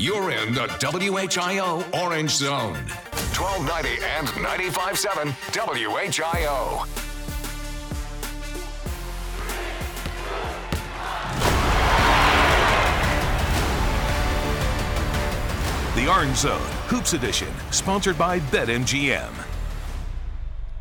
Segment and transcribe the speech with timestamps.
[0.00, 2.72] You're in the WHIO Orange Zone.
[3.36, 6.86] 1290 and 95.7 WHIO.
[15.94, 16.58] The Orange Zone,
[16.88, 19.30] Hoops Edition, sponsored by BetMGM.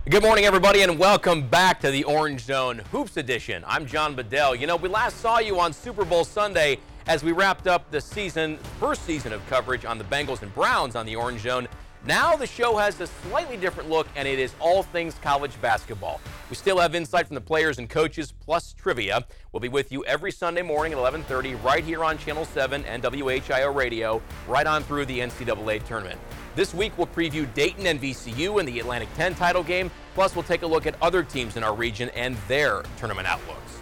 [0.09, 3.65] Good morning, everybody, and welcome back to the Orange Zone Hoops Edition.
[3.67, 4.55] I'm John Bedell.
[4.55, 6.79] You know, we last saw you on Super Bowl Sunday
[7.09, 10.95] as we wrapped up the season, first season of coverage on the Bengals and Browns
[10.95, 11.67] on the Orange Zone.
[12.05, 16.21] Now the show has a slightly different look, and it is all things college basketball.
[16.51, 19.25] We still have insight from the players and coaches, plus trivia.
[19.51, 23.01] We'll be with you every Sunday morning at 11:30, right here on Channel 7 and
[23.01, 26.19] WHIO Radio, right on through the NCAA tournament.
[26.55, 29.89] This week we'll preview Dayton and VCU in the Atlantic 10 title game.
[30.13, 33.78] Plus, we'll take a look at other teams in our region and their tournament outlooks.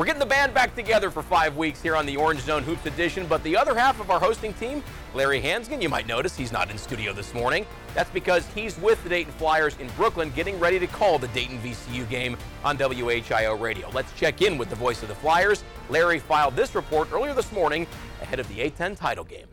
[0.00, 2.86] We're getting the band back together for five weeks here on the Orange Zone Hoops
[2.86, 4.82] Edition, but the other half of our hosting team,
[5.12, 7.66] Larry Hansgen, you might notice he's not in studio this morning.
[7.92, 11.58] That's because he's with the Dayton Flyers in Brooklyn getting ready to call the Dayton
[11.58, 13.90] VCU game on WHIO radio.
[13.90, 15.64] Let's check in with the voice of the Flyers.
[15.90, 17.86] Larry filed this report earlier this morning
[18.22, 19.48] ahead of the A10 title game.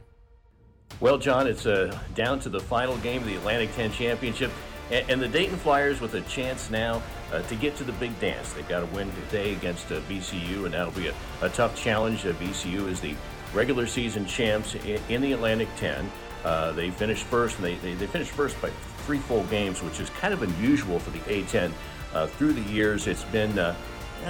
[1.01, 4.51] Well, John, it's uh, down to the final game of the Atlantic 10 Championship.
[4.91, 8.17] And, and the Dayton Flyers with a chance now uh, to get to the big
[8.19, 8.53] dance.
[8.53, 12.25] They've got to win today against uh, VCU, and that'll be a, a tough challenge.
[12.25, 13.15] Uh, VCU is the
[13.53, 16.09] regular season champs in, in the Atlantic 10.
[16.43, 18.69] Uh, they finished first, and they, they, they, finished first by
[19.05, 21.71] three full games, which is kind of unusual for the A10.
[22.13, 23.75] Uh, through the years, it's been uh,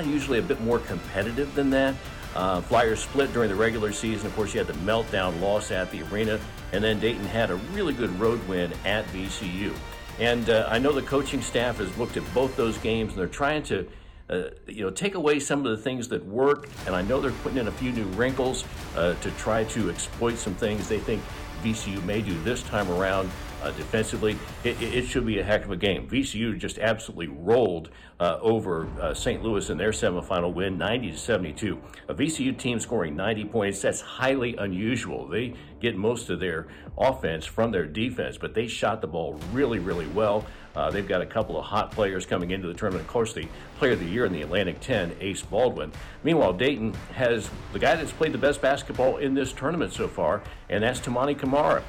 [0.03, 1.95] usually a bit more competitive than that.
[2.35, 4.27] Uh, Flyers split during the regular season.
[4.27, 6.39] Of course, you had the meltdown loss at the arena,
[6.71, 9.73] and then Dayton had a really good road win at VCU.
[10.19, 13.27] And uh, I know the coaching staff has looked at both those games and they're
[13.27, 13.87] trying to,
[14.29, 16.67] uh, you know, take away some of the things that work.
[16.85, 18.65] And I know they're putting in a few new wrinkles
[18.95, 21.21] uh, to try to exploit some things they think
[21.63, 23.29] VCU may do this time around
[23.61, 24.37] uh, defensively.
[24.63, 26.07] It, it, should be a heck of a game.
[26.07, 27.89] VCU just absolutely rolled
[28.19, 29.43] uh, over uh, St.
[29.43, 31.81] Louis in their semifinal win, 90 to 72.
[32.07, 35.27] A VCU team scoring 90 points, that's highly unusual.
[35.27, 36.67] They get most of their
[36.97, 40.45] offense from their defense, but they shot the ball really, really well.
[40.75, 43.03] Uh, they've got a couple of hot players coming into the tournament.
[43.03, 43.47] Of course, the
[43.79, 45.91] player of the year in the Atlantic 10, Ace Baldwin.
[46.23, 50.43] Meanwhile, Dayton has the guy that's played the best basketball in this tournament so far,
[50.69, 51.83] and that's Toumani Camara.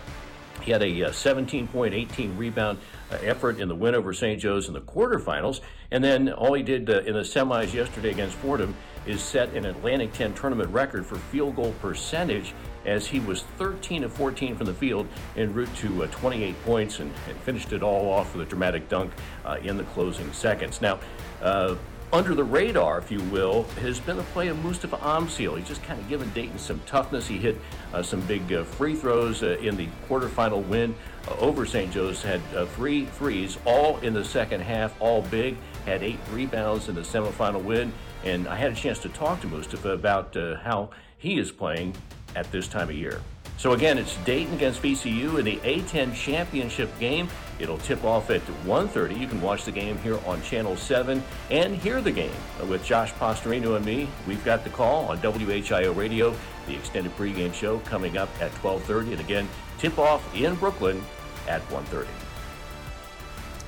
[0.62, 2.78] He had a 17 point, 18 rebound
[3.10, 4.40] uh, effort in the win over St.
[4.40, 5.60] Joe's in the quarterfinals.
[5.90, 8.74] And then all he did uh, in the semis yesterday against Fordham
[9.06, 12.52] is set an Atlantic 10 tournament record for field goal percentage
[12.84, 17.00] as he was 13 of 14 from the field en route to uh, 28 points
[17.00, 19.12] and, and, finished it all off with a dramatic dunk
[19.44, 20.80] uh, in the closing seconds.
[20.80, 20.98] Now,
[21.42, 21.76] uh,
[22.12, 25.58] under the radar, if you will, has been the play of Mustafa Amzil.
[25.58, 27.26] He's just kind of given Dayton some toughness.
[27.26, 27.56] He hit
[27.92, 30.94] uh, some big uh, free throws uh, in the quarterfinal win
[31.28, 31.92] uh, over St.
[31.92, 32.22] Joe's.
[32.22, 35.56] Had uh, three threes, all in the second half, all big.
[35.84, 37.92] Had eight rebounds in the semifinal win.
[38.24, 41.94] And I had a chance to talk to Mustafa about uh, how he is playing
[42.36, 43.20] at this time of year.
[43.58, 47.28] So again, it's Dayton against VCU in the A10 championship game.
[47.58, 49.18] It'll tip off at 1.30.
[49.18, 52.30] You can watch the game here on Channel 7 and hear the game
[52.68, 54.08] with Josh Postorino and me.
[54.28, 56.36] We've got the call on WHIO Radio,
[56.68, 59.12] the extended pregame show coming up at 12.30.
[59.12, 61.02] And again, tip off in Brooklyn
[61.48, 62.06] at 1.30.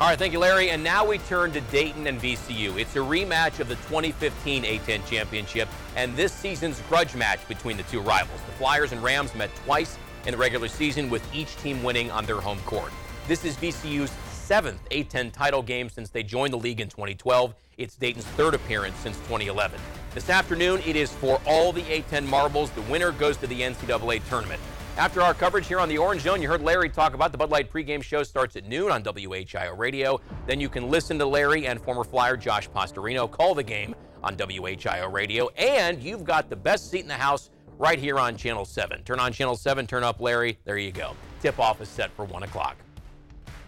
[0.01, 0.71] All right, thank you, Larry.
[0.71, 2.79] And now we turn to Dayton and VCU.
[2.81, 7.83] It's a rematch of the 2015 A10 championship and this season's grudge match between the
[7.83, 8.41] two rivals.
[8.47, 12.25] The Flyers and Rams met twice in the regular season, with each team winning on
[12.25, 12.93] their home court.
[13.29, 17.55] This is VCU's seventh A10 title game since they joined the league in 2012.
[17.77, 19.79] It's Dayton's third appearance since 2011.
[20.15, 22.71] This afternoon, it is for all the A10 marbles.
[22.71, 24.63] The winner goes to the NCAA tournament.
[24.97, 27.51] After our coverage here on the Orange Zone, you heard Larry talk about the Bud
[27.51, 30.21] Light pregame show starts at noon on WHIO Radio.
[30.47, 34.37] Then you can listen to Larry and former Flyer Josh Postorino call the game on
[34.37, 35.49] WHIO Radio.
[35.57, 39.03] And you've got the best seat in the house right here on Channel 7.
[39.05, 40.59] Turn on Channel 7, turn up Larry.
[40.65, 41.17] There you go.
[41.41, 42.77] Tip off is set for 1 o'clock.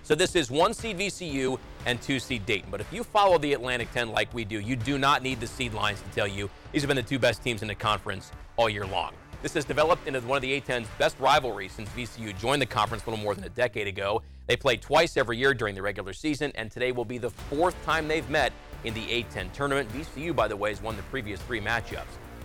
[0.03, 2.71] So this is one seed VCU and two seed Dayton.
[2.71, 5.47] But if you follow the Atlantic 10 like we do, you do not need the
[5.47, 8.33] seed lines to tell you these have been the two best teams in the conference
[8.57, 9.13] all year long.
[9.43, 13.05] This has developed into one of the A10's best rivalries since VCU joined the conference
[13.05, 14.23] a little more than a decade ago.
[14.47, 17.75] They play twice every year during the regular season, and today will be the fourth
[17.85, 18.53] time they've met
[18.85, 19.91] in the A10 tournament.
[19.91, 22.05] VCU, by the way, has won the previous three matchups.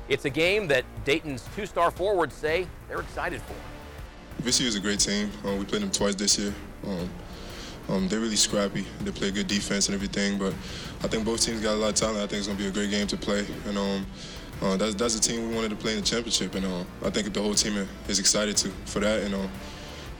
[0.10, 3.54] It's a game that Dayton's two star forwards say they're excited for.
[4.44, 5.30] VCU is a great team.
[5.46, 6.54] Uh, we played them twice this year.
[6.84, 7.10] Um,
[7.90, 8.86] um, they're really scrappy.
[9.02, 10.54] They play good defense and everything, but
[11.04, 12.18] I think both teams got a lot of talent.
[12.18, 13.46] I think it's going to be a great game to play.
[13.68, 14.06] And um,
[14.62, 17.09] uh, that's that's the team we wanted to play in the championship, and uh, I
[17.09, 19.48] think the whole team is excited to for that, and uh,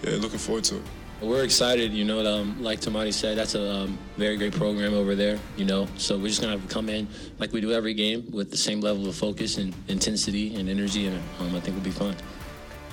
[0.03, 0.83] yeah, looking forward to it.
[1.19, 2.23] We're excited, you know.
[2.25, 5.87] Um, like Toumani said, that's a um, very great program over there, you know.
[5.97, 7.07] So we're just gonna have to come in
[7.39, 11.07] like we do every game with the same level of focus and intensity and energy,
[11.07, 12.15] and um, I think it'll be fun.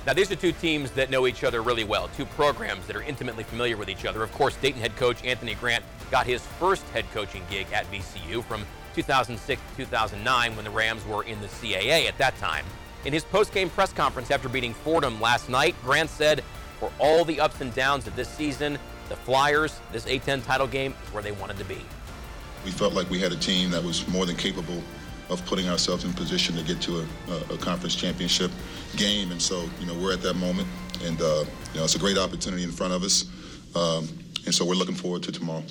[0.07, 3.03] Now, these are two teams that know each other really well, two programs that are
[3.03, 4.23] intimately familiar with each other.
[4.23, 8.45] Of course, Dayton head coach Anthony Grant got his first head coaching gig at VCU
[8.45, 12.65] from 2006 to 2009 when the Rams were in the CAA at that time.
[13.05, 16.43] In his post-game press conference after beating Fordham last night, Grant said,
[16.81, 20.95] for all the ups and downs of this season, the Flyers, this A10 title game,
[21.07, 21.79] is where they wanted to be.
[22.65, 24.83] We felt like we had a team that was more than capable
[25.31, 27.01] of putting ourselves in position to get to
[27.31, 28.51] a, a, conference championship
[28.97, 29.31] game.
[29.31, 30.69] And so, you know, we're at that moment,
[31.03, 33.25] and uh, you know, it's a great opportunity in front of us.
[33.75, 34.09] Um,
[34.45, 35.65] and so, we're looking forward to tomorrow.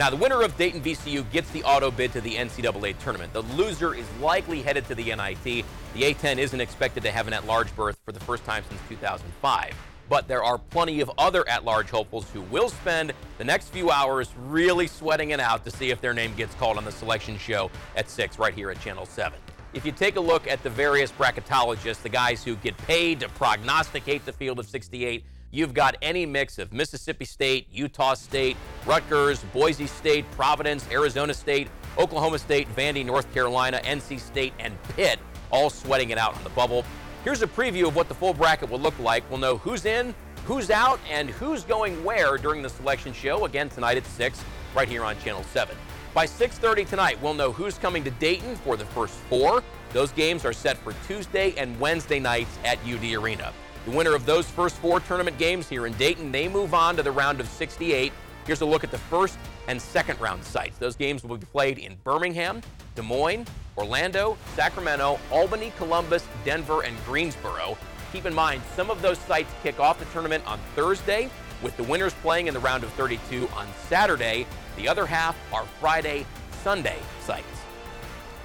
[0.00, 3.34] Now, the winner of Dayton VCU gets the auto bid to the NCAA tournament.
[3.34, 5.44] The loser is likely headed to the NIT.
[5.44, 5.64] The
[5.94, 9.74] A10 isn't expected to have an at-large berth for the first time since 2005
[10.08, 13.92] but there are plenty of other at large hopefuls who will spend the next few
[13.92, 17.38] hours really sweating it out to see if their name gets called on the selection
[17.38, 19.38] show at 6 right here at Channel 7.
[19.72, 23.28] If you take a look at the various bracketologists, the guys who get paid to
[23.28, 28.56] prognosticate the field of 68, you've got any mix of Mississippi State, Utah State,
[28.86, 31.68] Rutgers, Boise State, Providence, Arizona State,
[31.98, 35.18] Oklahoma State, Vandy, North Carolina, NC State, and Pitt
[35.50, 36.84] all sweating it out on the bubble.
[37.24, 39.28] Here's a preview of what the full bracket will look like.
[39.28, 40.14] We'll know who's in,
[40.46, 44.42] who's out, and who's going where during the selection show, again tonight at 6,
[44.74, 45.76] right here on Channel 7.
[46.14, 49.62] By 6.30 tonight, we'll know who's coming to Dayton for the first four.
[49.92, 53.52] Those games are set for Tuesday and Wednesday nights at UD Arena.
[53.86, 57.02] The winner of those first four tournament games here in Dayton, they move on to
[57.02, 58.12] the round of 68.
[58.46, 59.38] Here's a look at the first
[59.68, 60.76] and second round sites.
[60.76, 62.60] Those games will be played in Birmingham,
[62.94, 63.46] Des Moines,
[63.78, 67.78] Orlando, Sacramento, Albany, Columbus, Denver, and Greensboro.
[68.12, 71.30] Keep in mind, some of those sites kick off the tournament on Thursday,
[71.62, 74.46] with the winners playing in the round of 32 on Saturday.
[74.76, 76.26] The other half are Friday,
[76.62, 77.46] Sunday sites.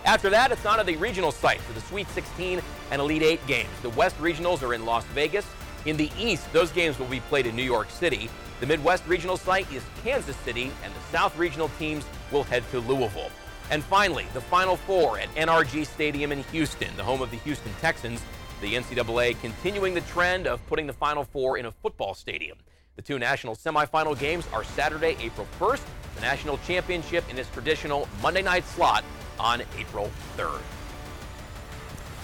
[0.05, 2.61] After that, it's on to the regional sites for the Sweet 16
[2.91, 3.69] and Elite 8 games.
[3.81, 5.47] The West Regionals are in Las Vegas.
[5.85, 8.29] In the East, those games will be played in New York City.
[8.59, 12.81] The Midwest Regional site is Kansas City, and the South Regional teams will head to
[12.81, 13.31] Louisville.
[13.71, 17.73] And finally, the Final Four at NRG Stadium in Houston, the home of the Houston
[17.81, 18.21] Texans.
[18.61, 22.59] The NCAA continuing the trend of putting the Final Four in a football stadium.
[22.95, 25.81] The two national semifinal games are Saturday, April 1st,
[26.13, 29.03] the national championship in its traditional Monday night slot
[29.39, 30.61] on April 3rd.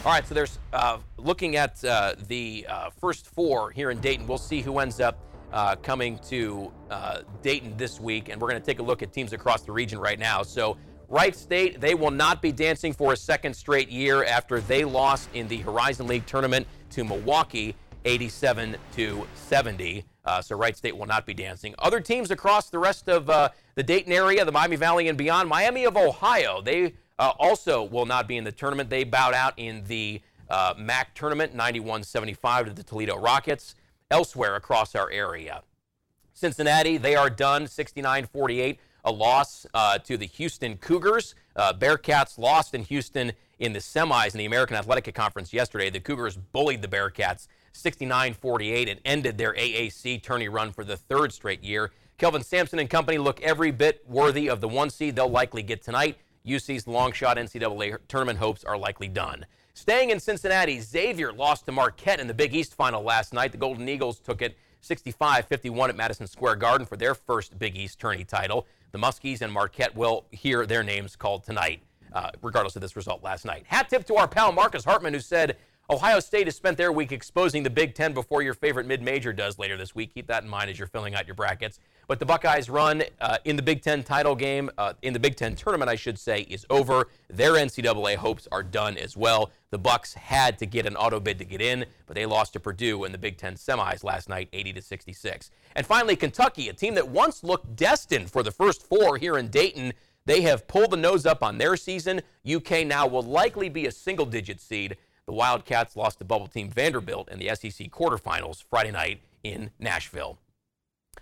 [0.04, 4.26] All right, so there's uh, looking at uh, the uh, first four here in Dayton.
[4.26, 5.20] We'll see who ends up
[5.54, 9.14] uh, coming to uh, Dayton this week, and we're going to take a look at
[9.14, 10.42] teams across the region right now.
[10.42, 10.76] So
[11.08, 15.30] Wright State, they will not be dancing for a second straight year after they lost
[15.36, 20.04] in the Horizon League tournament to Milwaukee 87 to 70.
[20.26, 21.76] Uh, so Wright State will not be dancing.
[21.78, 25.86] Other teams across the rest of the Dayton area, the Miami Valley and beyond, Miami
[25.86, 28.90] of Ohio, they uh, also will not be in the tournament.
[28.90, 33.76] They bowed out in the uh, MAC tournament 91 75 to the Toledo Rockets.
[34.10, 35.62] Elsewhere across our area,
[36.34, 41.34] Cincinnati, they are done 69 48 a loss uh, to the Houston Cougars.
[41.56, 45.90] Uh, Bearcats lost in Houston in the semis in the American Athletic Conference yesterday.
[45.90, 50.98] The Cougars bullied the Bearcats 69 48 and ended their AAC tourney run for the
[50.98, 51.92] third straight year.
[52.18, 55.82] Kelvin Sampson and company look every bit worthy of the one seed they'll likely get
[55.82, 56.18] tonight.
[56.50, 59.46] UC's long shot NCAA tournament hopes are likely done.
[59.74, 63.52] Staying in Cincinnati, Xavier lost to Marquette in the Big East final last night.
[63.52, 67.78] The Golden Eagles took it 65 51 at Madison Square Garden for their first Big
[67.78, 68.68] East tourney title.
[68.92, 71.82] The Muskies and Marquette will hear their names called tonight,
[72.14, 73.64] uh, regardless of this result last night.
[73.68, 75.58] Hat tip to our pal Marcus Hartman, who said
[75.90, 79.32] Ohio State has spent their week exposing the Big Ten before your favorite mid major
[79.34, 80.14] does later this week.
[80.14, 81.80] Keep that in mind as you're filling out your brackets.
[82.12, 85.38] But the Buckeyes' run uh, in the Big Ten title game, uh, in the Big
[85.38, 87.08] Ten tournament, I should say, is over.
[87.30, 89.50] Their NCAA hopes are done as well.
[89.70, 92.60] The Bucks had to get an auto bid to get in, but they lost to
[92.60, 95.52] Purdue in the Big Ten semis last night, 80 to 66.
[95.74, 99.48] And finally, Kentucky, a team that once looked destined for the first four here in
[99.48, 99.94] Dayton.
[100.26, 102.20] They have pulled the nose up on their season.
[102.46, 104.98] UK now will likely be a single digit seed.
[105.28, 110.40] The Wildcats lost to bubble team Vanderbilt in the SEC quarterfinals Friday night in Nashville.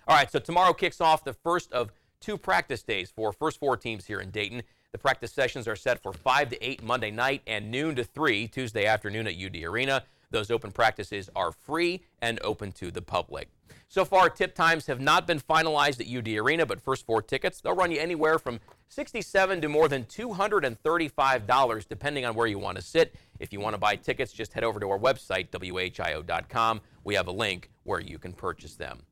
[0.10, 3.78] All right, so tomorrow kicks off the first of two practice days for first four
[3.78, 4.64] teams here in Dayton.
[4.92, 8.48] The practice sessions are set for 5 to 8 Monday night and noon to 3
[8.48, 10.04] Tuesday afternoon at UD Arena.
[10.32, 13.50] Those open practices are free and open to the public.
[13.88, 17.62] So far, tip times have not been finalized at UD Arena, but first four tickets,
[17.62, 22.78] they'll run you anywhere from 67 to more than $235, depending on where you want
[22.78, 23.14] to sit.
[23.40, 26.82] If you want to buy tickets, just head over to our website, WHIO.com.
[27.04, 29.04] We have a link where you can purchase them.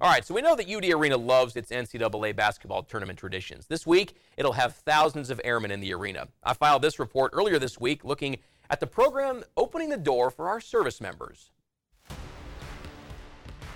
[0.00, 3.66] All right, so we know that UD Arena loves its NCAA basketball tournament traditions.
[3.66, 6.28] This week, it'll have thousands of airmen in the arena.
[6.44, 8.38] I filed this report earlier this week looking
[8.68, 11.50] at the program opening the door for our service members.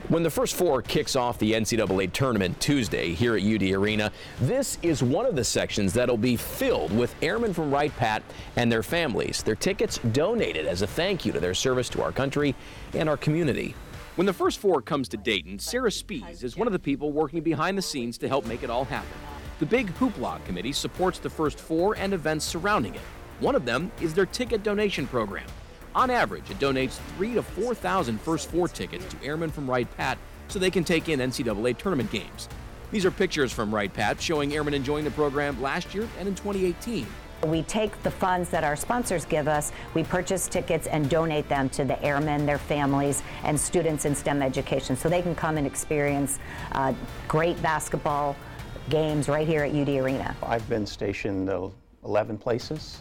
[0.08, 4.76] When the first four kicks off the NCAA tournament Tuesday here at UD Arena, this
[4.82, 8.22] is one of the sections that'll be filled with airmen from Wright Pat
[8.56, 9.42] and their families.
[9.42, 12.56] Their tickets donated as a thank you to their service to our country
[12.92, 13.76] and our community.
[14.16, 17.42] When the first four comes to Dayton, Sarah Spees is one of the people working
[17.42, 19.08] behind the scenes to help make it all happen.
[19.60, 23.00] The Big Hoopla Committee supports the first four and events surrounding it.
[23.38, 25.46] One of them is their ticket donation program.
[25.94, 30.18] On average, it donates three to 4,000 first four tickets to airmen from Wright Pat
[30.48, 32.48] so they can take in NCAA tournament games.
[32.90, 36.34] These are pictures from Wright Pat showing airmen enjoying the program last year and in
[36.34, 37.06] 2018.
[37.46, 41.70] We take the funds that our sponsors give us, we purchase tickets and donate them
[41.70, 45.66] to the airmen, their families, and students in STEM education so they can come and
[45.66, 46.38] experience
[46.72, 46.92] uh,
[47.28, 48.36] great basketball
[48.90, 50.36] games right here at UD Arena.
[50.42, 51.70] I've been stationed uh,
[52.04, 53.00] 11 places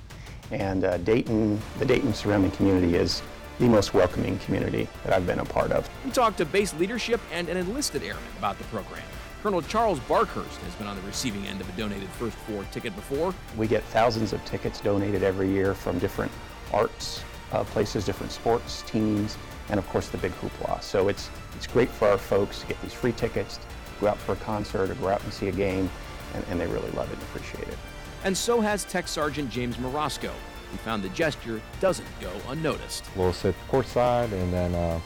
[0.51, 3.21] and uh, Dayton, the Dayton surrounding community is
[3.59, 5.89] the most welcoming community that I've been a part of.
[6.05, 9.03] We talked to base leadership and an enlisted airman about the program.
[9.41, 12.95] Colonel Charles Barkhurst has been on the receiving end of a donated first four ticket
[12.95, 13.33] before.
[13.57, 16.31] We get thousands of tickets donated every year from different
[16.73, 19.37] arts uh, places, different sports teams,
[19.69, 20.83] and of course the big hoopla.
[20.83, 23.63] So it's it's great for our folks to get these free tickets, to
[24.01, 25.89] go out for a concert or go out and see a game,
[26.33, 27.77] and, and they really love it and appreciate it
[28.23, 30.31] and so has Tech Sergeant James Morosco.
[30.71, 33.05] He found the gesture doesn't go unnoticed.
[33.15, 34.99] We'll sit courtside, and then uh,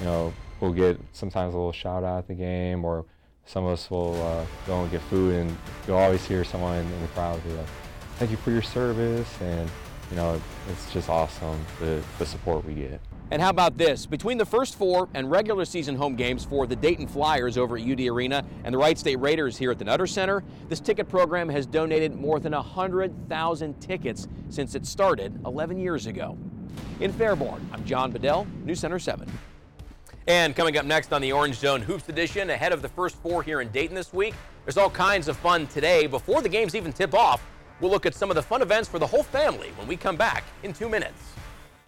[0.00, 3.06] you know we'll get sometimes a little shout out at the game, or
[3.48, 7.02] some of us will uh, go and get food, and you'll always hear someone in
[7.02, 7.66] the crowd be like,
[8.16, 9.68] "Thank you for your service," and
[10.10, 10.40] you know
[10.70, 13.00] it's just awesome the, the support we get.
[13.30, 14.06] And how about this?
[14.06, 17.86] Between the first four and regular season home games for the Dayton Flyers over at
[17.86, 21.46] UD Arena and the Wright State Raiders here at the Nutter Center, this ticket program
[21.50, 26.38] has donated more than 100,000 tickets since it started 11 years ago.
[27.00, 29.30] In Fairborn, I'm John Bedell, News Center 7.
[30.28, 33.42] And coming up next on the Orange Zone Hoops Edition, ahead of the first four
[33.42, 34.34] here in Dayton this week,
[34.66, 36.06] there's all kinds of fun today.
[36.06, 37.42] Before the games even tip off,
[37.80, 40.16] we'll look at some of the fun events for the whole family when we come
[40.16, 41.18] back in two minutes.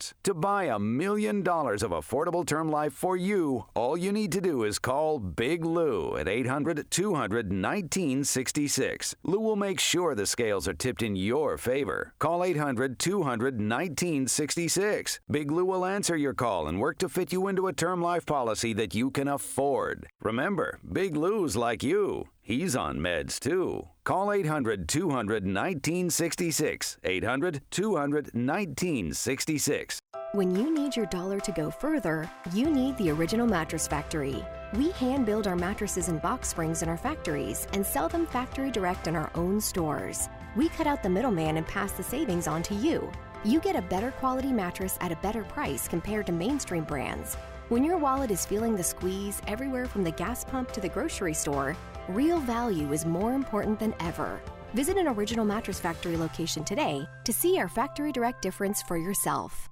[0.00, 0.14] insurance.
[0.24, 4.40] To buy a million dollars of affordable term life for you, all you need to
[4.40, 9.16] do is call Big Lou at 800 200 1966.
[9.22, 12.12] Lou will make sure the scales are tipped in your favor.
[12.18, 15.20] Call 800 200 1966.
[15.30, 18.26] Big Lou will answer your call and work to fit you into a term life
[18.26, 20.06] policy that you can afford.
[20.22, 22.28] Remember, Big Lou's like you.
[22.50, 23.86] He's on meds too.
[24.02, 26.98] Call 800 200 1966.
[27.04, 30.00] 800 200 1966.
[30.32, 34.44] When you need your dollar to go further, you need the Original Mattress Factory.
[34.74, 38.72] We hand build our mattresses and box springs in our factories and sell them factory
[38.72, 40.28] direct in our own stores.
[40.56, 43.12] We cut out the middleman and pass the savings on to you.
[43.44, 47.36] You get a better quality mattress at a better price compared to mainstream brands.
[47.70, 51.32] When your wallet is feeling the squeeze everywhere from the gas pump to the grocery
[51.32, 51.76] store,
[52.08, 54.40] real value is more important than ever.
[54.74, 59.68] Visit an Original Mattress Factory location today to see our factory direct difference for yourself.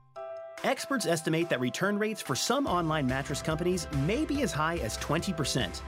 [0.63, 4.97] Experts estimate that return rates for some online mattress companies may be as high as
[4.99, 5.81] 20%.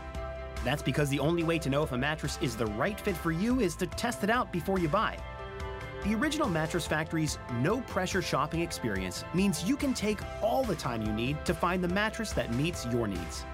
[0.64, 3.30] That's because the only way to know if a mattress is the right fit for
[3.30, 5.16] you is to test it out before you buy.
[6.02, 11.02] The Original Mattress Factory's no pressure shopping experience means you can take all the time
[11.02, 13.44] you need to find the mattress that meets your needs.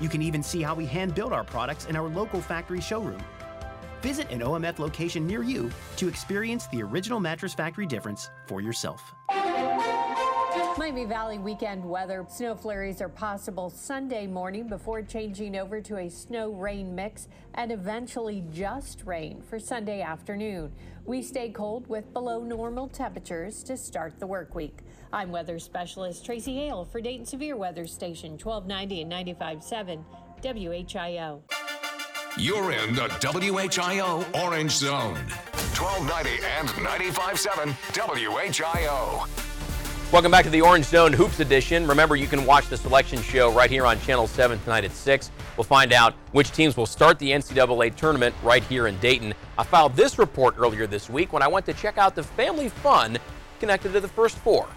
[0.00, 3.22] You can even see how we hand build our products in our local factory showroom.
[4.00, 9.14] Visit an OMF location near you to experience the Original Mattress Factory difference for yourself.
[10.76, 12.26] Miami Valley weekend weather.
[12.28, 17.70] Snow flurries are possible Sunday morning before changing over to a snow rain mix and
[17.70, 20.72] eventually just rain for Sunday afternoon.
[21.04, 24.78] We stay cold with below normal temperatures to start the work week.
[25.12, 30.04] I'm weather specialist Tracy Hale for Dayton Severe Weather Station 1290 and 95.7
[30.42, 31.40] WHIO.
[32.36, 35.14] You're in the WHIO Orange Zone.
[35.76, 39.43] 1290 and 95.7 WHIO.
[40.12, 41.88] Welcome back to the Orange Zone Hoops Edition.
[41.88, 45.30] Remember, you can watch the selection show right here on Channel 7 tonight at 6.
[45.56, 49.34] We'll find out which teams will start the NCAA tournament right here in Dayton.
[49.58, 52.68] I filed this report earlier this week when I went to check out the family
[52.68, 53.18] fun
[53.58, 54.68] connected to the first four.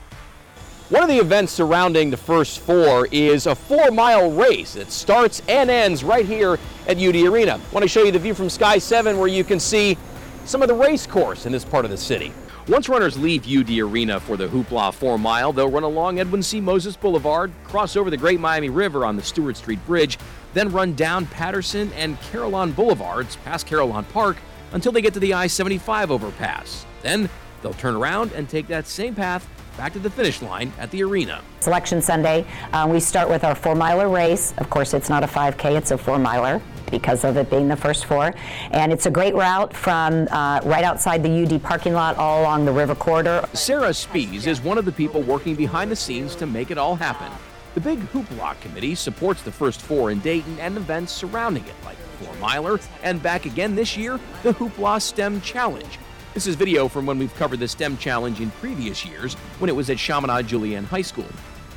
[0.90, 5.44] One of the events surrounding the first four is a four mile race that starts
[5.48, 6.58] and ends right here
[6.88, 7.56] at UD Arena.
[7.56, 9.98] I want to show you the view from Sky 7 where you can see
[10.46, 12.34] some of the race course in this part of the city.
[12.70, 16.60] Once runners leave UD Arena for the Hoopla 4 Mile, they'll run along Edwin C.
[16.60, 20.20] Moses Boulevard, cross over the Great Miami River on the Stewart Street Bridge,
[20.54, 24.36] then run down Patterson and Carillon Boulevards past Carillon Park
[24.74, 26.86] until they get to the I 75 overpass.
[27.04, 27.30] Then
[27.62, 31.04] they'll turn around and take that same path back to the finish line at the
[31.04, 31.42] arena.
[31.60, 34.54] Selection Sunday, uh, we start with our four miler race.
[34.58, 37.76] Of course, it's not a 5K, it's a four miler because of it being the
[37.76, 38.34] first four.
[38.72, 42.66] And it's a great route from uh, right outside the UD parking lot all along
[42.66, 43.48] the river corridor.
[43.54, 46.96] Sarah Spees is one of the people working behind the scenes to make it all
[46.96, 47.32] happen.
[47.76, 51.98] The Big Hoopla Committee supports the first four in Dayton and events surrounding it, like
[51.98, 56.00] the Four Miler, and back again this year, the Hoopla STEM Challenge.
[56.38, 59.76] This is video from when we've covered the STEM Challenge in previous years when it
[59.76, 61.26] was at Chaminade Julienne High School.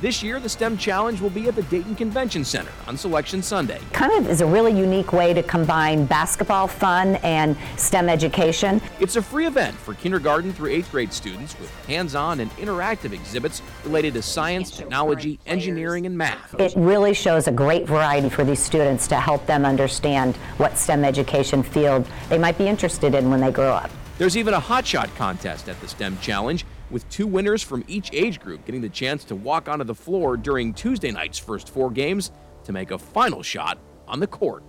[0.01, 3.79] This year, the STEM Challenge will be at the Dayton Convention Center on Selection Sunday.
[3.91, 8.79] Kind of is a really unique way to combine basketball fun and STEM education.
[8.99, 13.13] It's a free event for kindergarten through eighth grade students with hands on and interactive
[13.13, 16.53] exhibits related to science, technology, engineering, and math.
[16.59, 21.03] It really shows a great variety for these students to help them understand what STEM
[21.03, 23.89] education field they might be interested in when they grow up.
[24.21, 28.39] There's even a hotshot contest at the STEM Challenge with two winners from each age
[28.39, 32.31] group getting the chance to walk onto the floor during Tuesday night's first four games
[32.63, 34.63] to make a final shot on the court.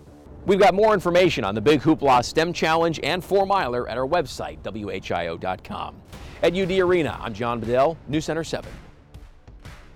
[0.47, 4.09] We've got more information on the Big Hoopla STEM Challenge and Four Miler at our
[4.09, 6.01] website, WHIO.com.
[6.43, 8.71] At UD Arena, I'm John Bedell, News Center 7.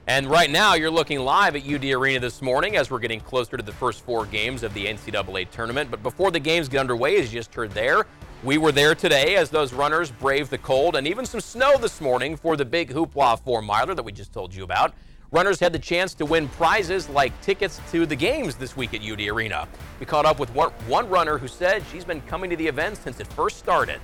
[0.06, 3.56] And right now, you're looking live at UD Arena this morning as we're getting closer
[3.56, 5.90] to the first four games of the NCAA tournament.
[5.90, 8.06] But before the games get underway, as you just heard there,
[8.44, 12.00] we were there today as those runners braved the cold and even some snow this
[12.00, 14.92] morning for the big hoopla four miler that we just told you about.
[15.32, 19.02] Runners had the chance to win prizes like tickets to the games this week at
[19.02, 19.66] UD Arena.
[19.98, 22.98] We caught up with one, one runner who said she's been coming to the event
[22.98, 24.00] since it first started.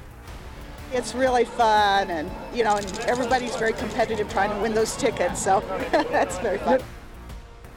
[0.93, 5.43] It's really fun, and you know, and everybody's very competitive trying to win those tickets,
[5.43, 5.61] so
[5.93, 6.81] that's very fun.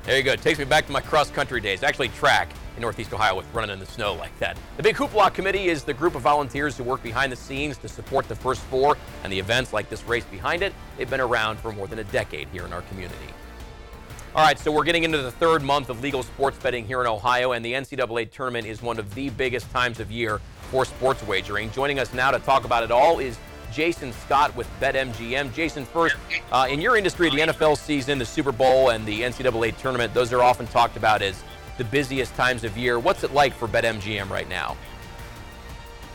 [0.03, 0.33] There you go.
[0.33, 3.45] It takes me back to my cross country days, actually track in Northeast Ohio with
[3.53, 4.57] running in the snow like that.
[4.77, 7.87] The Big Hoopla Committee is the group of volunteers who work behind the scenes to
[7.87, 10.73] support the first four and the events like this race behind it.
[10.97, 13.27] They've been around for more than a decade here in our community.
[14.35, 17.07] All right, so we're getting into the third month of legal sports betting here in
[17.07, 21.23] Ohio, and the NCAA tournament is one of the biggest times of year for sports
[21.23, 21.71] wagering.
[21.71, 23.37] Joining us now to talk about it all is
[23.71, 25.53] Jason Scott with BetMGM.
[25.53, 26.17] Jason, first,
[26.51, 30.33] uh, in your industry, the NFL season, the Super Bowl, and the NCAA tournament, those
[30.33, 31.41] are often talked about as
[31.77, 32.99] the busiest times of year.
[32.99, 34.77] What's it like for BetMGM right now?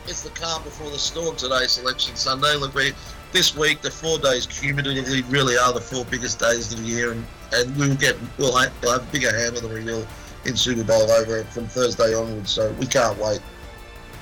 [0.07, 2.55] It's the calm before the storm today, Selection Sunday.
[2.55, 2.93] Look, we,
[3.31, 7.11] this week, the four days cumulatively really are the four biggest days of the year,
[7.11, 10.05] and, and we will get we'll have, we'll have a bigger hammer than we will
[10.45, 12.49] in Super Bowl over from Thursday onwards.
[12.49, 13.41] So we can't wait.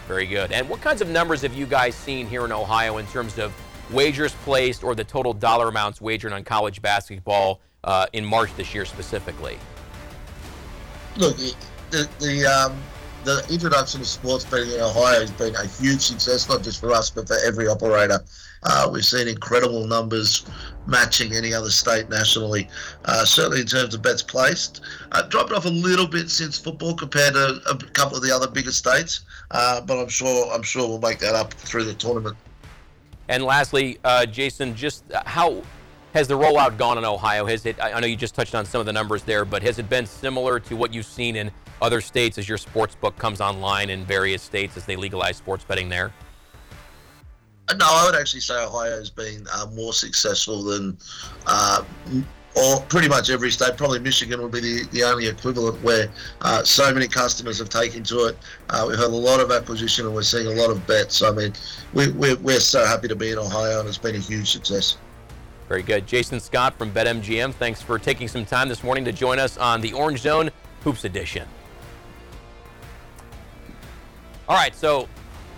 [0.07, 0.51] Very good.
[0.51, 3.53] And what kinds of numbers have you guys seen here in Ohio in terms of
[3.91, 8.73] wagers placed or the total dollar amounts wagered on college basketball uh, in March this
[8.73, 9.57] year specifically?
[11.17, 12.77] Look, the the um,
[13.23, 16.91] the introduction of sports betting in Ohio has been a huge success, not just for
[16.91, 18.19] us, but for every operator.
[18.63, 20.45] Uh, we've seen incredible numbers
[20.85, 22.67] matching any other state nationally,
[23.05, 24.81] uh, certainly in terms of bets placed.
[25.11, 28.47] Uh, dropped off a little bit since football compared to a couple of the other
[28.47, 32.37] bigger states, uh, but I'm sure I'm sure we'll make that up through the tournament.
[33.27, 35.61] And lastly, uh, Jason, just how
[36.13, 37.45] has the rollout gone in Ohio?
[37.45, 37.77] Has it?
[37.81, 40.05] I know you just touched on some of the numbers there, but has it been
[40.05, 44.03] similar to what you've seen in other states as your sports book comes online in
[44.05, 46.11] various states as they legalize sports betting there?
[47.67, 50.97] Uh, no, I would actually say Ohio has been uh, more successful than
[51.45, 51.83] uh,
[52.55, 53.77] or pretty much every state.
[53.77, 56.09] Probably Michigan would be the, the only equivalent where
[56.41, 58.37] uh, so many customers have taken to it.
[58.69, 61.21] Uh, we've had a lot of acquisition and we're seeing a lot of bets.
[61.21, 61.53] I mean,
[61.93, 64.97] we, we're, we're so happy to be in Ohio and it's been a huge success.
[65.69, 66.07] Very good.
[66.07, 69.81] Jason Scott from BetMGM, thanks for taking some time this morning to join us on
[69.81, 70.49] the Orange Zone
[70.83, 71.47] Hoops Edition.
[74.47, 75.07] All right, so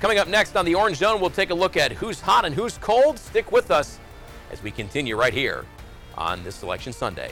[0.02, 2.54] coming up next on the Orange Zone, we'll take a look at who's hot and
[2.54, 3.18] who's cold.
[3.18, 4.00] Stick with us
[4.52, 5.64] as we continue right here
[6.18, 7.32] on this Selection Sunday.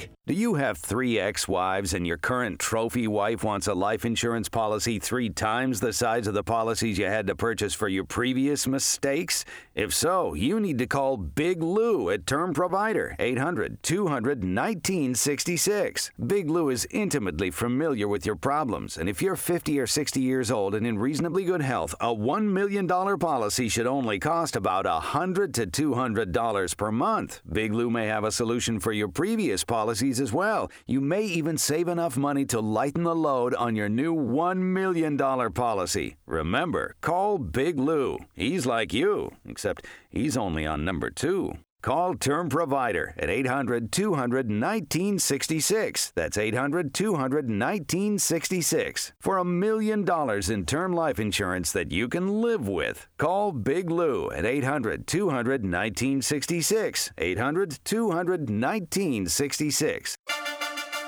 [0.27, 4.49] Do you have three ex wives and your current trophy wife wants a life insurance
[4.49, 8.67] policy three times the size of the policies you had to purchase for your previous
[8.67, 9.45] mistakes?
[9.73, 16.11] If so, you need to call Big Lou at Term Provider, 800 200 1966.
[16.27, 20.51] Big Lou is intimately familiar with your problems, and if you're 50 or 60 years
[20.51, 25.53] old and in reasonably good health, a $1 million policy should only cost about 100
[25.53, 27.39] to $200 per month.
[27.49, 30.69] Big Lou may have a solution for your previous policies as well.
[30.85, 35.17] You may even save enough money to lighten the load on your new $1 million
[35.17, 36.17] policy.
[36.25, 38.17] Remember, call Big Lou.
[38.35, 41.53] He's like you, except he's only on number two.
[41.83, 46.11] Call Term Provider at 800 200 1966.
[46.15, 49.13] That's 800 200 1966.
[49.19, 53.07] For a million dollars in term life insurance that you can live with.
[53.17, 57.11] Call Big Lou at 800 200 1966.
[57.17, 60.15] 800 200 1966.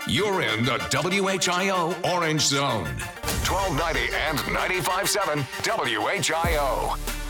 [0.08, 2.86] You're in the WHIO Orange Zone.
[3.46, 7.23] 1290 and 95.7 WHIO.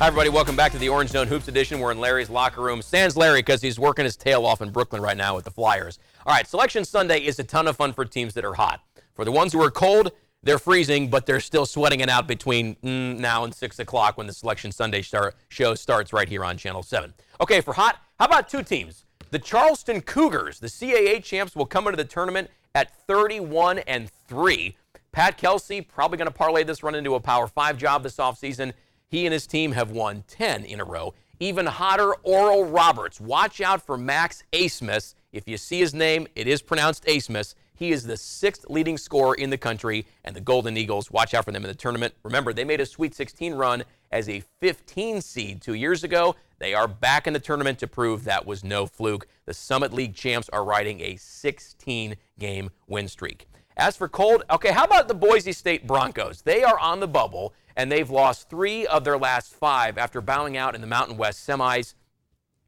[0.00, 0.28] Hi, everybody.
[0.28, 1.78] Welcome back to the Orange Zone Hoops Edition.
[1.78, 2.82] We're in Larry's locker room.
[2.82, 6.00] Sans Larry because he's working his tail off in Brooklyn right now with the Flyers.
[6.26, 8.80] All right, Selection Sunday is a ton of fun for teams that are hot.
[9.14, 10.10] For the ones who are cold,
[10.42, 14.26] they're freezing, but they're still sweating it out between mm, now and 6 o'clock when
[14.26, 17.14] the Selection Sunday start, show starts right here on Channel 7.
[17.40, 19.04] Okay, for hot, how about two teams?
[19.30, 24.76] The Charleston Cougars, the CAA champs, will come into the tournament at 31 and 3.
[25.12, 28.72] Pat Kelsey probably going to parlay this run into a Power 5 job this offseason.
[29.08, 31.14] He and his team have won 10 in a row.
[31.40, 33.20] Even hotter, Oral Roberts.
[33.20, 35.14] Watch out for Max Abmas.
[35.32, 37.54] If you see his name, it is pronounced Abmas.
[37.76, 41.44] He is the sixth leading scorer in the country, and the Golden Eagles, watch out
[41.44, 42.14] for them in the tournament.
[42.22, 46.36] Remember, they made a Sweet 16 run as a 15 seed two years ago.
[46.60, 49.26] They are back in the tournament to prove that was no fluke.
[49.44, 53.48] The Summit League champs are riding a 16 game win streak.
[53.76, 56.42] As for cold, okay, how about the Boise State Broncos?
[56.42, 60.56] They are on the bubble and they've lost three of their last five after bowing
[60.56, 61.94] out in the Mountain West semis,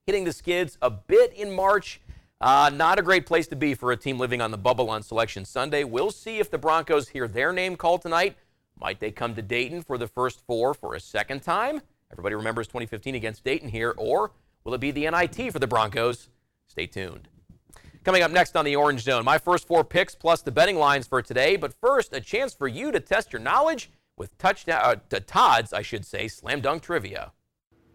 [0.04, 2.00] hitting the skids a bit in March.
[2.40, 5.02] Uh, not a great place to be for a team living on the bubble on
[5.02, 5.84] Selection Sunday.
[5.84, 8.36] We'll see if the Broncos hear their name called tonight.
[8.78, 11.80] Might they come to Dayton for the first four for a second time?
[12.12, 14.32] Everybody remembers 2015 against Dayton here, or
[14.64, 16.28] will it be the NIT for the Broncos?
[16.66, 17.28] Stay tuned.
[18.06, 21.08] Coming up next on the Orange Zone, my first four picks plus the betting lines
[21.08, 21.56] for today.
[21.56, 25.82] But first, a chance for you to test your knowledge with touchdown uh, Todd's, I
[25.82, 27.32] should say, slam dunk trivia.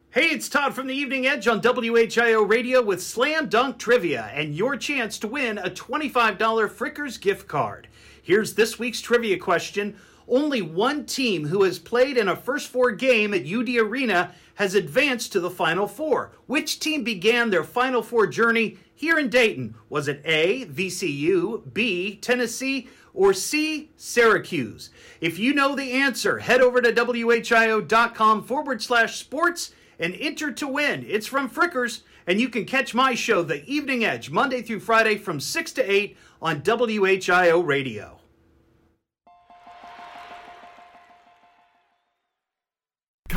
[0.09, 4.53] Hey, it's Todd from the Evening Edge on WHIO Radio with Slam Dunk Trivia and
[4.53, 7.87] your chance to win a $25 Frickers gift card.
[8.21, 9.95] Here's this week's trivia question.
[10.27, 14.75] Only one team who has played in a first four game at UD Arena has
[14.75, 16.33] advanced to the Final Four.
[16.47, 19.73] Which team began their Final Four journey here in Dayton?
[19.89, 24.91] Was it A, VCU, B, Tennessee, or C, Syracuse?
[25.19, 30.67] If you know the answer, head over to WHIO.com forward slash sports and enter to
[30.67, 31.03] win.
[31.07, 35.17] It's from Frickers, and you can catch my show, The Evening Edge, Monday through Friday
[35.17, 38.20] from 6 to 8 on WHIO Radio.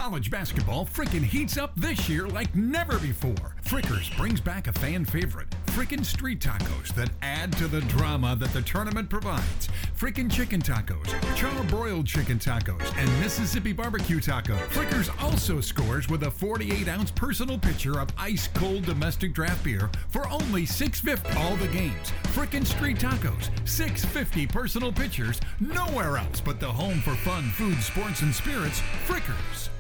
[0.05, 3.57] College basketball frickin' heats up this year like never before.
[3.65, 8.53] Frickers brings back a fan favorite, frickin' street tacos that add to the drama that
[8.53, 9.71] the tournament provides.
[9.99, 14.55] Frickin' chicken tacos, char-broiled chicken tacos, and Mississippi barbecue taco.
[14.69, 20.67] Frickers also scores with a 48-ounce personal pitcher of ice-cold domestic draft beer for only
[20.67, 22.13] $6.50 all the games.
[22.35, 28.21] Frickin' street tacos, $6.50 personal pitchers, nowhere else but the home for fun, food, sports,
[28.21, 29.71] and spirits, Frickers.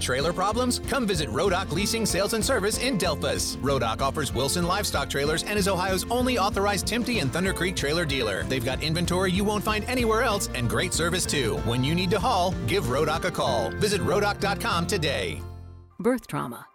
[0.00, 0.80] Trailer problems?
[0.88, 3.56] Come visit Rodock Leasing Sales and Service in Delphos.
[3.58, 8.04] Rodock offers Wilson livestock trailers and is Ohio's only authorized Timpte and Thunder Creek trailer
[8.04, 8.44] dealer.
[8.44, 11.58] They've got inventory you won't find anywhere else and great service too.
[11.58, 13.70] When you need to haul, give Rodock a call.
[13.72, 15.40] Visit Rodock.com today.
[15.98, 16.66] Birth trauma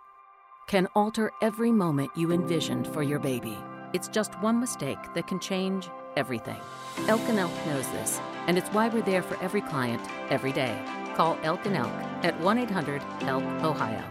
[0.67, 3.57] can alter every moment you envisioned for your baby.
[3.93, 6.59] It's just one mistake that can change everything.
[7.07, 10.77] Elk and Elk knows this, and it's why we're there for every client every day.
[11.15, 14.03] Call Elk and Elk at 1 800 ELK Ohio.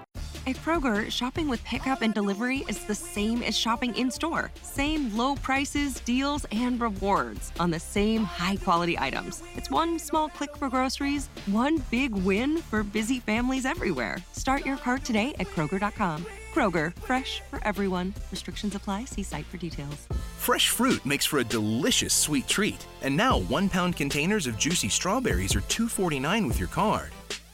[0.47, 4.51] At Kroger, shopping with pickup and delivery is the same as shopping in store.
[4.61, 9.43] Same low prices, deals, and rewards on the same high quality items.
[9.57, 14.19] It's one small click for groceries, one big win for busy families everywhere.
[14.33, 16.27] Start your cart today at Kroger.com.
[16.55, 18.15] Kroger, fresh for everyone.
[18.31, 19.07] Restrictions apply.
[19.07, 20.07] See site for details.
[20.37, 22.87] Fresh fruit makes for a delicious sweet treat.
[23.03, 27.11] And now one pound containers of juicy strawberries are $2.49 with your card.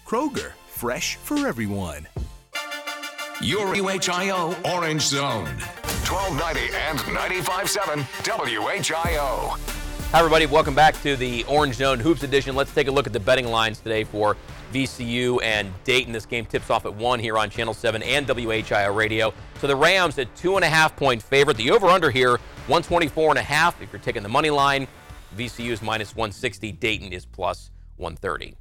[0.07, 2.07] Kroger, fresh for everyone.
[3.41, 5.47] Your UHIO Orange Zone.
[6.05, 9.59] 1290 and 95.7 WHIO.
[10.11, 10.45] Hi, everybody.
[10.45, 12.55] Welcome back to the Orange Zone Hoops Edition.
[12.55, 14.37] Let's take a look at the betting lines today for
[14.73, 16.13] VCU and Dayton.
[16.13, 19.33] This game tips off at 1 here on Channel 7 and WHIO Radio.
[19.61, 21.57] So the Rams at 2.5 point favorite.
[21.57, 22.33] The over under here,
[22.67, 23.81] 124 and a half.
[23.83, 24.87] if you're taking the money line.
[25.37, 26.73] VCU is minus 160.
[26.73, 28.57] Dayton is plus 130.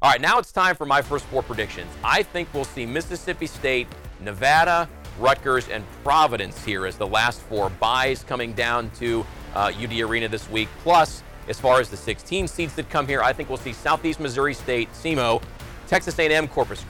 [0.00, 1.90] All right, now it's time for my first four predictions.
[2.02, 3.86] I think we'll see Mississippi State,
[4.20, 9.92] Nevada, Rutgers, and Providence here as the last four byes coming down to uh, UD
[10.00, 10.68] Arena this week.
[10.82, 14.20] Plus, as far as the 16 seeds that come here, I think we'll see Southeast
[14.20, 15.42] Missouri State, SEMO,
[15.86, 16.84] Texas A&M, Corpus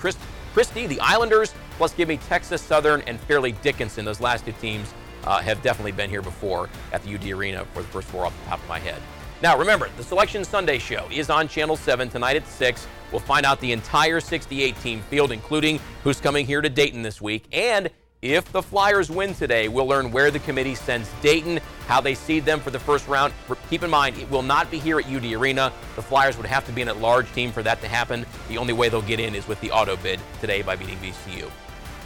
[0.52, 4.04] Christi, the Islanders, plus give me Texas Southern and Fairleigh Dickinson.
[4.04, 4.92] Those last two teams
[5.24, 8.38] uh, have definitely been here before at the UD Arena for the first four off
[8.44, 9.00] the top of my head.
[9.42, 12.86] Now, remember, the Selection Sunday show is on Channel 7 tonight at 6.
[13.10, 17.20] We'll find out the entire 68 team field, including who's coming here to Dayton this
[17.20, 17.46] week.
[17.52, 17.90] And
[18.22, 21.58] if the Flyers win today, we'll learn where the committee sends Dayton,
[21.88, 23.34] how they seed them for the first round.
[23.68, 25.72] Keep in mind, it will not be here at UD Arena.
[25.96, 28.24] The Flyers would have to be an at-large team for that to happen.
[28.48, 31.50] The only way they'll get in is with the auto bid today by beating VCU.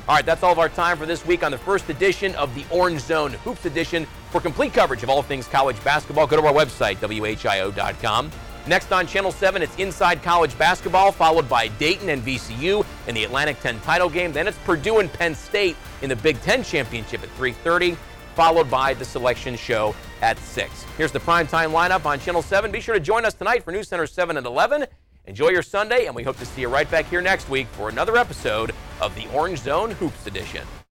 [0.08, 2.54] All right, that's all of our time for this week on the first edition of
[2.54, 4.06] the Orange Zone Hoops Edition.
[4.30, 8.30] For complete coverage of all things college basketball, go to our website, WHIO.com.
[8.68, 13.22] Next on Channel 7, it's Inside College Basketball, followed by Dayton and VCU in the
[13.22, 14.32] Atlantic 10 title game.
[14.32, 17.96] Then it's Purdue and Penn State in the Big Ten Championship at 3.30,
[18.34, 20.84] followed by the selection show at 6.
[20.96, 22.72] Here's the primetime lineup on Channel 7.
[22.72, 24.86] Be sure to join us tonight for News Center 7 and 11.
[25.26, 27.88] Enjoy your Sunday, and we hope to see you right back here next week for
[27.88, 30.66] another episode of the Orange Zone Hoops Edition.